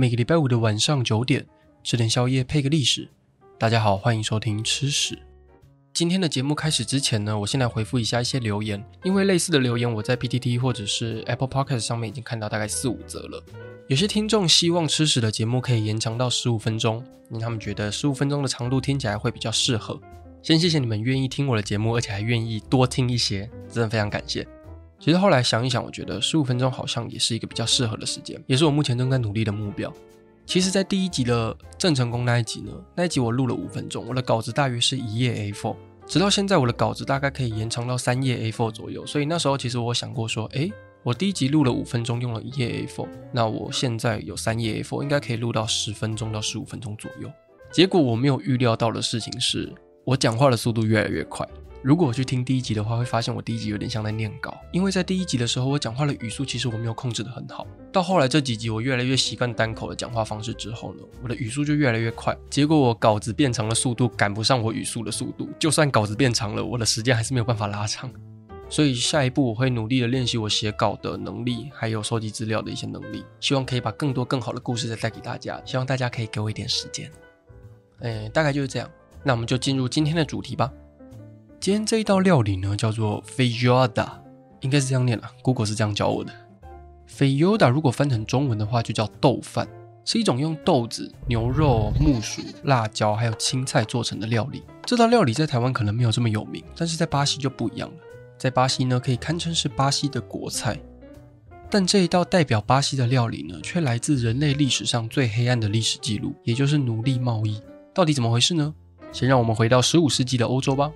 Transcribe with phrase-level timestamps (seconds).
[0.00, 1.46] 每个礼拜五的晚上九点，
[1.84, 3.06] 吃点宵夜配个历史。
[3.58, 5.18] 大家好，欢迎收听吃屎。
[5.92, 13.44] 今天的节目开始之前呢，我先来回复一下一些留言，因为类似的留言我在 PTT 或者是 Apple Podcast 上面已经看到大概四五则了。
[13.88, 20.00] 有些听众希望吃屎的节目可以延长到十五分钟，因为他们觉得十五分钟的长度听起来会比较适合。
[20.42, 24.48] 先谢谢你们愿意听我的节目，而且还愿意多听一些，真的非常感谢。
[25.00, 29.90] 其实后来想一想，我觉得十五分钟好像也是一个比较适合的时间，也是我目前正在努力的目标。
[30.44, 35.74] 其实，在第一集的郑成功那一集呢，那一集我录了五分钟，我的稿子大约是一页 A4，
[36.06, 39.06] 直到现在我的稿子大概可以延长到三页 A4 左右。
[39.06, 40.70] 所以那时候其实我想过说，诶，
[41.02, 47.30] 我第一集录了五分钟，用了一页 A4，那我现在有三页 A4，应该可以录到十分钟到十五分钟左右。
[47.72, 49.72] 结果我没有预料到的事情是，
[50.04, 51.48] 我讲话的速度越来越快。
[51.82, 57.66] 如果我去听第一集的话，会发现我第一集有点像在念稿，因为在第一集的时候，我讲话的语速其实我没有控制得很好。
[57.90, 62.36] 到后来这几集，我越来越习惯单口的讲话方式之后呢，我的语速就越来越快。
[62.50, 68.12] 结果我稿子变长的速度赶不上我语速的速度，就算稿子变长了，我的时间还是没有办法拉长。
[68.68, 75.60] 所以下一步我会努力的练习我写稿的能力，还有收集资料的一些能力，希望可以把更多更好的故事再带给大家。
[75.64, 77.10] 希望大家可以给我一点时间。
[78.00, 78.88] 哎，大概就是这样。
[79.24, 80.70] 那我们就进入今天的主题吧。
[81.60, 84.08] 今天这一道料理呢，叫做 feijada，
[84.62, 86.32] 应该是这样念啦，Google 是这样教我的。
[87.06, 89.68] feijada 如果翻成中文的话，就叫豆饭，
[90.06, 94.62] 是一种用豆子、牛肉、木薯、辣椒还有青菜做成的料理。
[94.86, 97.94] 这道料理在台湾可能没有这么有名，但是在巴西就不一样了。
[98.38, 100.80] 在巴西呢，可以堪称是巴西的国菜。
[101.68, 107.60] 但这一道代表巴西的料理呢，却来自人类历史上最黑暗的历史记录，也就是奴隶贸易。
[107.92, 108.74] 到底怎么回事呢？
[109.12, 110.90] 先让我们回到十五世纪的欧洲吧。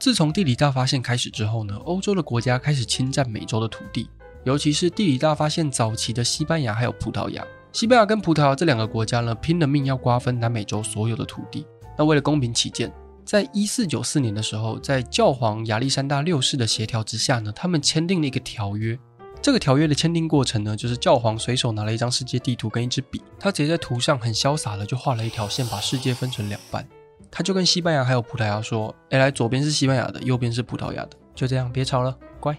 [0.00, 4.08] 自从地理大发现开始之后呢，欧洲的国家开始侵占美洲的土地，
[4.44, 7.46] 尤其是地理大发现早期的西班牙还有葡萄牙。
[7.70, 11.66] 西班牙跟葡萄牙这两个国家呢，拼了命要瓜分南美洲所有的土地。
[11.98, 12.90] 那为了公平起见，
[13.26, 18.98] 在一四九四年的时候，在教皇亚历山大六世的协调之下呢，他们签订了一个条约。
[19.42, 26.88] 这个条约的签订过程呢，就是教皇随手拿了一张世界地图跟一支笔，他直接在图上很潇洒的就画了一条线，把世界分成两半。
[27.30, 32.56] 他就跟西班牙还有葡萄牙说：“哎，来，左边是西班牙的，右边是葡萄牙的，就这样，别吵了，乖。”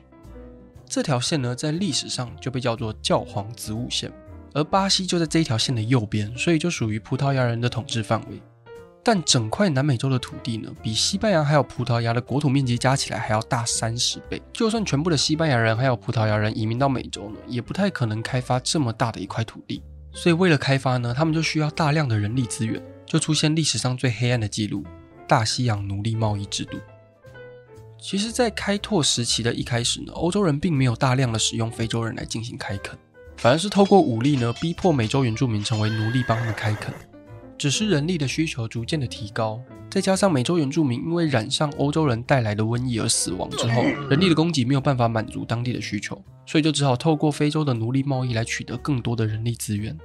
[0.88, 4.12] 这条线呢，在历史上就被叫做教皇子午线，
[4.54, 8.42] 而巴西就在这一条线的右边，所以就属于葡萄牙人的统治范围。
[9.04, 14.40] 但整块南美洲的土地呢，比西班牙还有葡萄牙的国土面积加起来还要大三十倍。
[14.54, 19.81] 就算全部的西班牙人还有葡萄牙人移民到美洲呢，也不太可能开发这么大的一块土地。
[20.14, 22.80] 所以为了开发呢，他们就需要大量的人力资源。
[23.12, 24.86] 就出现历史上最黑暗的记录——
[25.28, 26.78] 大西洋奴隶贸易制度。
[28.00, 32.98] 其实，在开拓时期的一开始呢，欧洲人并没有大量的使用非洲人来进行开垦，
[33.36, 36.94] 反而是透过武力呢，逼迫美洲原住民成为奴隶，帮他们开垦。
[37.58, 50.00] 只是人力的需求逐渐的提高，再加上美洲原住民因为染上欧洲人带来的瘟疫而死亡之后，人力的供给没有办法满足当地的需求，所以就只好透过非洲的奴隶贸易来取得更多的人力资源。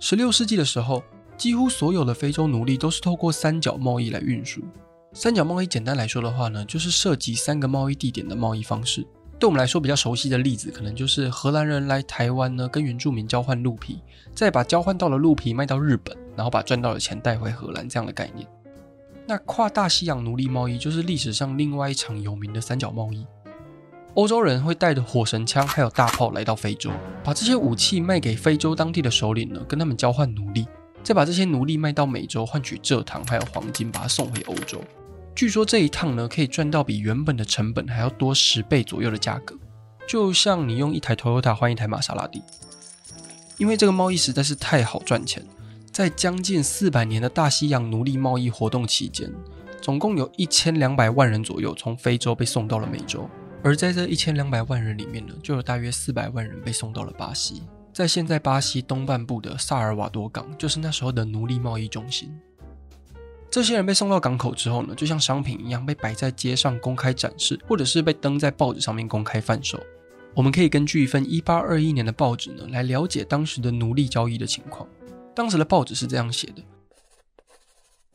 [0.00, 1.04] 十六世纪的时候，
[1.40, 4.60] 几乎所有的非洲奴隶都是透过三角贸易来运输。
[5.14, 9.06] 三角贸易简单来说的话呢，就是涉及三个贸易地点的贸易方式。
[9.38, 14.02] 对我们来说比较熟悉的例子，可能就是荷兰人来台湾呢，跟原住民交换鹿皮，
[14.34, 18.46] 再把交换到的鹿皮卖到日本，然后把赚到的钱带回荷兰这样的概念。
[19.26, 23.26] 那跨大西洋奴隶贸易就是历史上另外一场有名的三角贸易。
[24.12, 26.90] 欧洲人会带着火神枪还有大炮来到非洲，
[27.24, 30.66] 把这些武器卖给非洲当地的首领呢，跟他们交换奴隶。
[31.02, 34.82] 再把这些奴隶卖到美洲，换取蔗糖还有黄金，把它送回欧洲。
[35.34, 39.56] 据说这一趟呢，可以赚到比原本的成本还要多十倍左右的价格，
[40.06, 42.42] 就像你用一台 Toyota 换一台玛莎拉蒂。
[43.56, 45.44] 因为这个贸易实在是太好赚钱，
[45.92, 49.30] 在将近四百年的大西洋奴隶贸易活动期间，
[49.80, 53.28] 总共有一千两百万人左右从非洲被送到了美洲，
[53.62, 57.62] 而在这一千两百万人里面呢，就有大约四百万人被送到了巴西。
[58.00, 62.34] 在现在巴西东半部的萨尔瓦多港，就是那时候的奴隶贸易中心。
[63.50, 69.78] 这些人被送到港口之后呢，就像商品一样被摆在街上公开展示，或者是被登在报纸上面公开贩售。
[70.34, 74.88] 我们可以根据一份1821年的报纸呢，来了解当时的奴隶交易的情况。
[75.34, 76.62] 当时的报纸是这样写的：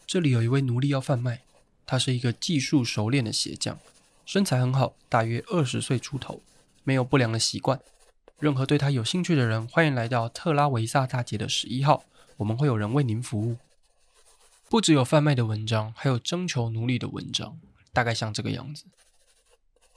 [0.08, 1.42] 这里有一位奴隶要贩卖，
[1.86, 3.78] 他是一个技术熟练的鞋匠，
[4.26, 6.42] 身材很好，大约二十岁出头，
[6.84, 7.80] 没有不良的习惯。
[8.38, 12.04] 任何对他有兴趣的人，欢迎来到特拉维萨大街的十一号，
[12.36, 13.56] 我们会有人为您服务。
[14.70, 17.58] 不只有贩卖的文章，还有征求奴隶的文章，
[17.94, 18.84] 大概像这个样子。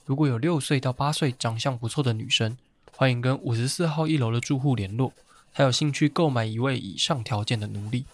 [0.05, 2.57] 如果有六岁到八岁长相不错的女生，
[2.95, 5.11] 欢迎跟五十四号一楼的住户联络，
[5.51, 8.05] 还有兴趣购买一位以上条件的奴隶。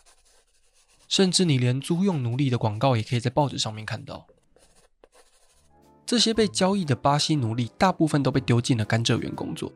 [1.08, 4.26] 甚至你连租用奴隶的广告也可以在报纸上面看到。
[6.04, 9.72] 这些被交易的巴西奴隶大部分都被丢进了甘蔗园工作。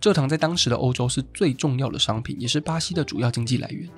[0.00, 3.88] 蔗糖在当时的欧洲是最重要的商品，也是巴西的主要经济来源。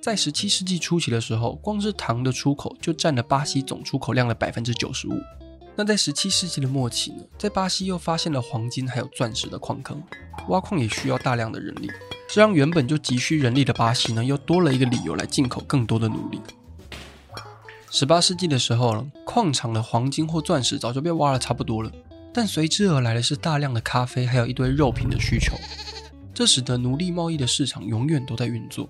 [0.00, 5.12] 在十七世纪初期的时候，光是糖的出口就占了巴西总出口量的百分之九十五。
[5.76, 10.02] 那在十七世纪的末期呢，在巴西又发现了黄金还有钻石的矿坑，
[10.48, 11.88] 挖矿也需要大量的人力，
[12.28, 16.40] 这让原本就急需人力的巴西呢，又多了一个理由来进口更多的奴隶。
[17.90, 21.90] 十八世纪的时候呢，矿场的黄金或钻石早就被挖了差不多了，
[22.32, 25.56] 但随之而来的是大量的咖啡，还有一堆肉品的需求，
[26.32, 28.88] 这使得奴隶贸易的市场永远都在运作。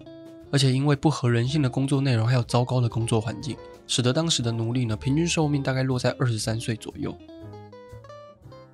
[0.52, 3.56] 而且因为不合人性的工作内容，还有糟糕的工作环境，
[3.86, 7.16] 使得当时的奴隶呢，平均寿命大概落在二十三岁左右。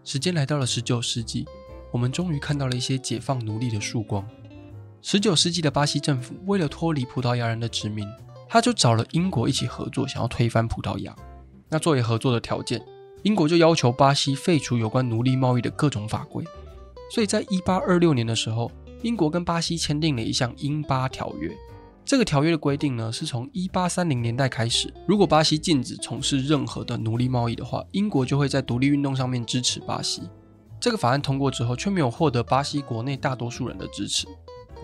[0.02, 1.46] 时间来到了十九世纪，
[1.92, 4.26] 我们终于看到了一些解放奴隶的曙光。
[5.02, 8.08] 十九世纪的巴西政府为了脱离葡萄牙人的殖民，
[8.48, 11.14] 他就找了英国一起合作，想要推翻葡萄牙。
[11.68, 12.80] 那作为合作的条件，
[13.26, 16.44] 英国就要求巴西废除有关奴隶贸易的各种法规。
[17.10, 18.70] 所以在一八二六年的时候，
[19.02, 21.52] 英国跟巴西签订了一项英巴条约。
[22.04, 30.22] 这个条约的规定呢，是从一八三零年代开始，如果巴西禁止从事任何的奴隶贸易的话，英国就会在独立运动上面支持巴西。
[30.78, 34.28] 这个法案通过之后，却没有获得巴西国内大多数人的支持。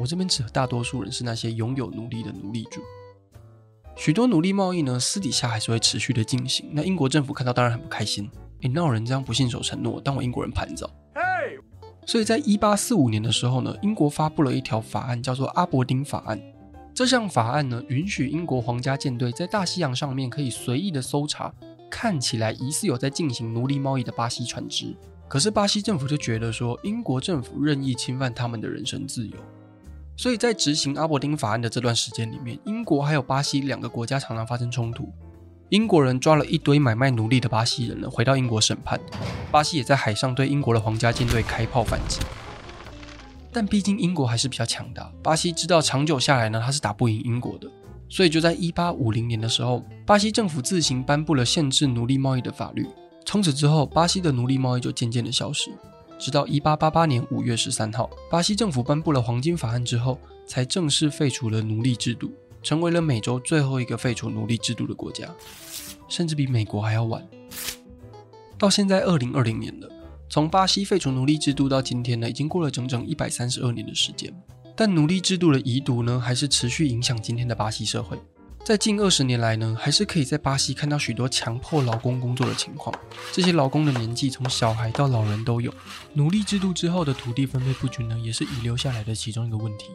[0.00, 2.80] 我这边指的大多数人是那些拥有奴隶的奴隶主。
[3.94, 6.66] 许多奴隶贸易呢，私底下还是会持续的进行。
[6.72, 8.28] 那英国政府看到当然很不开心，
[8.62, 10.88] 诶，哪有人这样不信守承诺，当我英国人盘子？
[11.14, 11.22] 嘿，
[12.06, 16.38] 所以在一八四五年的时候呢，英国发布了一条法案，叫做《阿伯丁法案》。
[16.94, 21.52] 这项法案呢，允许英国皇家舰队在大西洋上面可以随意的搜查
[21.90, 24.96] 看起来疑似有在进行奴隶贸易的巴西船只。
[25.28, 29.36] 可是巴西政府就觉得说，英国政府任意侵犯他们的人身自由，
[30.16, 35.12] 所以在执行阿伯丁法案的这段时间里面，英国还有巴西两个国家常常发生冲突。
[35.70, 39.00] 英国人抓了一堆买卖奴隶的巴西人，回到英国审判，
[39.50, 42.20] 巴西也在海上对英国的皇家舰队开炮反击。
[43.50, 47.66] 但毕竟英国还是比较强大，巴西知道长久下来呢，他是打不赢英国的，
[48.08, 52.86] 所以就在一八五零年的时候，巴西政府自行颁布了限制奴隶贸易的法律。
[53.24, 55.70] 从此之后，巴西的奴隶贸易就渐渐的消失，
[56.22, 62.30] 直到一八八八年五月十三号，巴西政府颁布了黄金法案之后，才正式废除了奴隶制度，
[62.62, 65.28] 成为了美洲最后一个废除奴隶制度的国家，
[66.08, 67.26] 甚至比美国还要晚。
[68.56, 69.88] 到现在二零二零年了。
[70.28, 74.32] 从巴西废除奴隶制度到今天呢，已经过了整整一百三十二年的时间。
[74.76, 78.16] 但奴隶制度的遗毒呢，还是持续影响今天的巴西社会。
[78.64, 82.94] 在近二十年来呢，还是可以在巴西看到许多强迫劳工工作的情况。
[83.32, 85.74] 这些劳工的年纪从小孩到老人都有。
[86.12, 89.86] 奴隶制度之后的土地分配不均呢，也是遗留下来的其中一个问题。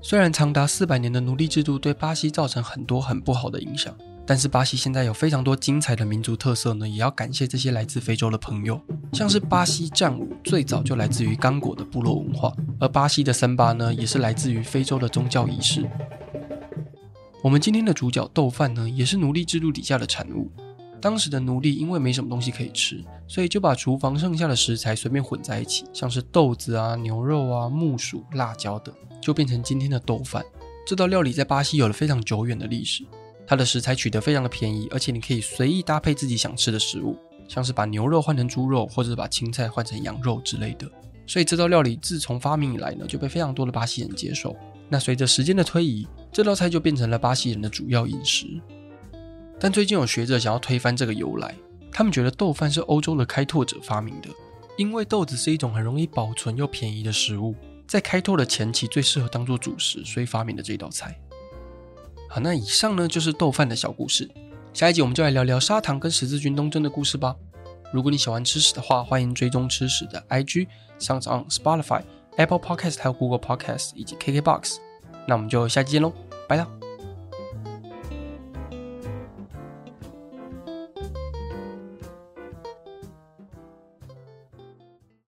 [0.00, 3.92] 虽然长达四百年的奴隶制度对巴西造成很多很不好的影响。
[4.24, 8.80] 但是巴西现在有非常多精彩的民族特色呢，也要感谢这些来自非洲的朋友。
[9.14, 15.88] 像是巴西战舞最早就来自于刚果的部落文化，而巴西的森巴呢，也是来自于非洲的宗教仪式。
[17.40, 20.50] 我们今天的主角豆饭呢，也是奴隶制度底下的产物。
[21.00, 28.92] 当时的奴隶因为没什么东西可以吃，所以就把厨房剩下的食材随便混在一起，像是豆子啊、牛肉啊、木薯、辣椒等，
[29.22, 30.44] 就变成今天的豆饭。
[30.84, 33.04] 这道料理在巴西有了非常久远的历史。
[33.46, 40.90] 它的食材取得非常的便宜，而且你可以随意搭配自己想吃的食物，像是把牛肉换成猪肉，或者是把青菜换成羊肉之类的。
[41.24, 44.56] 所以这道料理自从发明以来呢，就被非常多的巴西人接受。
[44.88, 48.46] 那随着时间的推移，这道菜就变成了巴西人的主要饮食。
[49.60, 51.54] 但最近有学者想要推翻这个由来，
[51.90, 54.28] 他们觉得豆饭是欧洲的开拓者发明的，
[54.76, 57.54] 因为豆子是一种很容易保存又便宜的食物，
[57.86, 61.18] 在开拓的前期最适合当做主食，所以发明的这道菜。
[62.30, 64.30] 好，那以上呢就是豆饭的小故事。
[64.72, 67.34] 下一集我们就来聊聊砂糖跟十字军东征的故事吧。
[67.92, 70.68] 如果你喜欢吃屎的话，欢迎追踪吃屎的 IG、
[70.98, 72.02] 上上、Spotify、
[72.38, 74.78] Apple Podcast 还有 Google Podcast 以及 KKBox。
[75.26, 76.12] 那我们就下期见喽，
[76.48, 76.77] 拜了。